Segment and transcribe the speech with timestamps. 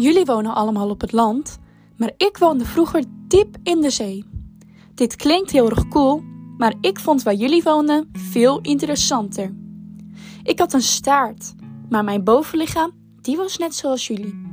[0.00, 1.58] Jullie wonen allemaal op het land,
[1.96, 4.24] maar ik woonde vroeger diep in de zee.
[4.94, 6.22] Dit klinkt heel erg cool,
[6.56, 9.54] maar ik vond waar jullie woonden veel interessanter.
[10.42, 11.54] Ik had een staart,
[11.88, 14.46] maar mijn bovenlichaam, die was net zoals jullie.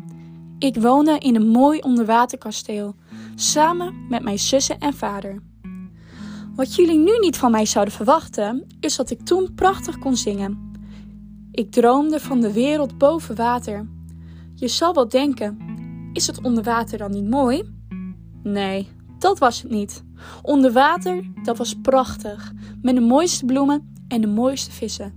[0.59, 2.95] Ik woonde in een mooi onderwaterkasteel,
[3.35, 5.41] samen met mijn zussen en vader.
[6.55, 10.71] Wat jullie nu niet van mij zouden verwachten, is dat ik toen prachtig kon zingen.
[11.51, 13.87] Ik droomde van de wereld boven water.
[14.55, 15.57] Je zal wel denken:
[16.13, 17.73] is het onder water dan niet mooi?
[18.43, 18.87] Nee,
[19.19, 20.03] dat was het niet.
[20.41, 25.13] Onder water, dat was prachtig, met de mooiste bloemen en de mooiste vissen.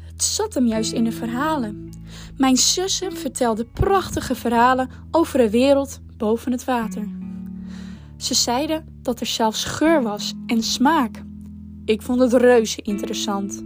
[0.00, 1.90] Het zat hem juist in de verhalen.
[2.36, 7.08] Mijn zussen vertelden prachtige verhalen over een wereld boven het water.
[8.16, 11.22] Ze zeiden dat er zelfs geur was en smaak.
[11.84, 13.62] Ik vond het reuze interessant.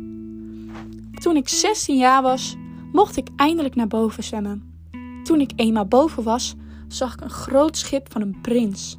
[1.22, 2.56] Toen ik 16 jaar was,
[2.92, 4.74] mocht ik eindelijk naar boven zwemmen.
[5.22, 6.54] Toen ik eenmaal boven was,
[6.88, 8.96] zag ik een groot schip van een prins.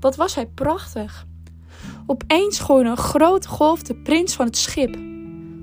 [0.00, 1.26] Wat was hij prachtig!
[2.06, 4.98] Opeens gooide een grote golf de prins van het schip.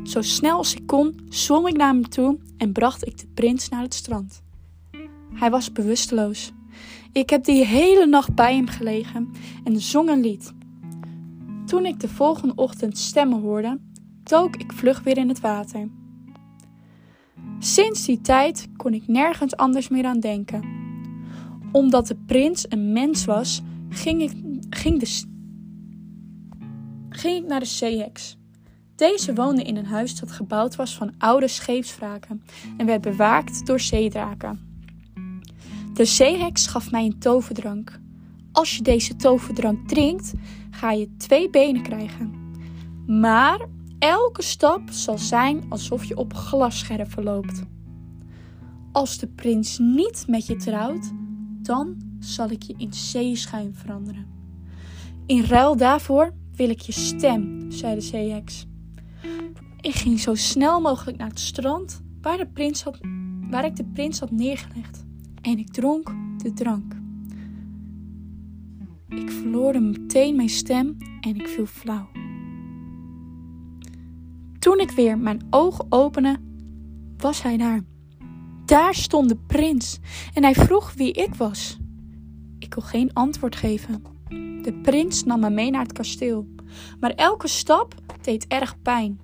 [0.04, 3.70] Zo snel als ik kon, zwom ik naar hem toe en bracht ik de prins
[3.70, 4.42] naar het strand.
[5.34, 6.52] Hij was bewusteloos.
[7.12, 9.30] Ik heb die hele nacht bij hem gelegen
[9.64, 10.54] en zong een lied.
[11.66, 13.80] Toen ik de volgende ochtend stemmen hoorde,
[14.24, 15.90] dook ik vlug weer in het water.
[17.60, 20.64] Sinds die tijd kon ik nergens anders meer aan denken.
[21.72, 24.32] Omdat de prins een mens was, ging ik,
[24.70, 25.24] ging de,
[27.10, 28.38] ging naar de zeeheks.
[28.96, 32.44] Deze woonde in een huis dat gebouwd was van oude scheepswraken
[32.78, 34.60] en werd bewaakt door zeedraken.
[35.94, 38.00] De zeeheks gaf mij een toverdrank.
[38.52, 40.34] Als je deze toverdrank drinkt,
[40.72, 42.34] ga je twee benen krijgen.
[43.08, 43.68] Maar
[44.02, 47.64] elke stap zal zijn alsof je op glasscherven loopt.
[48.92, 51.12] Als de prins niet met je trouwt,
[51.62, 54.26] dan zal ik je in zeeschuim veranderen.
[55.26, 58.66] In ruil daarvoor wil ik je stem, zei de zeeheks.
[59.82, 63.00] Ik ging zo snel mogelijk naar het strand waar, de prins had,
[63.50, 65.06] waar ik de prins had neergelegd
[65.42, 66.94] en ik dronk de drank.
[69.10, 72.10] Ik verloor meteen mijn stem en ik viel flauw.
[74.72, 76.38] Toen ik weer mijn ogen opende,
[77.18, 77.82] was hij daar.
[78.66, 80.00] Daar stond de prins
[80.34, 81.78] en hij vroeg wie ik was.
[82.60, 84.04] Ik kon geen antwoord geven.
[84.62, 86.48] De prins nam me mee naar het kasteel,
[87.00, 89.20] maar elke stap deed erg pijn.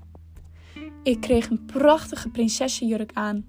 [1.03, 3.45] Ik kreeg een prachtige prinsessenjurk aan.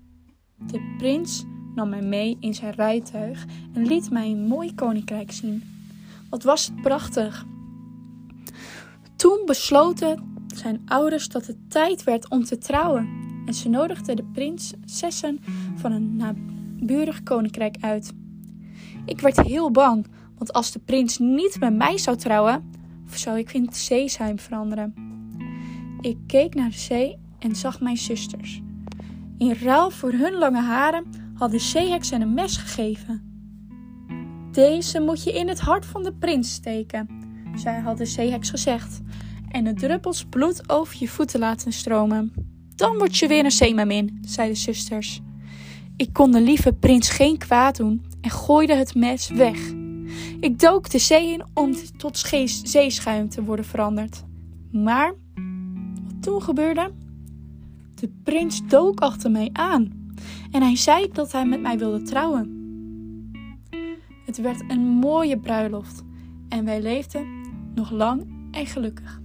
[0.56, 1.44] De prins
[1.74, 5.62] nam mij mee in zijn rijtuig en liet mij een mooi koninkrijk zien.
[6.30, 7.46] Wat was het prachtig!
[9.16, 13.08] Toen besloten zijn ouders dat het tijd werd om te trouwen
[13.46, 15.38] en ze nodigden de prinsessen
[15.74, 18.12] van een naburig koninkrijk uit.
[19.04, 20.06] Ik werd heel bang,
[20.38, 22.70] want als de prins niet met mij zou trouwen,
[23.10, 24.94] zou ik in het zeesheim veranderen.
[26.00, 28.62] Ik keek naar de zee en zag mijn zusters.
[29.38, 31.04] In ruil voor hun lange haren
[31.34, 33.22] had de zeeheks een mes gegeven.
[34.52, 37.08] Deze moet je in het hart van de prins steken,
[37.54, 39.00] zij had de zeeheks gezegd,
[39.50, 42.32] en de druppels bloed over je voeten laten stromen.
[42.76, 45.20] Dan word je weer een zeemermin, zei de zusters.
[45.96, 49.58] Ik kon de lieve prins geen kwaad doen en gooide het mes weg.
[50.40, 52.18] Ik dook de zee in om tot
[52.62, 54.24] zeeschuim te worden veranderd.
[54.72, 55.14] Maar
[56.04, 56.92] wat toen gebeurde?
[57.94, 60.12] De prins dook achter mij aan
[60.50, 62.56] en hij zei dat hij met mij wilde trouwen.
[64.26, 66.02] Het werd een mooie bruiloft
[66.48, 67.26] en wij leefden
[67.74, 69.20] nog lang en gelukkig.